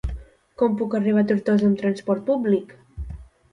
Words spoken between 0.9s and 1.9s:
arribar a Tortosa amb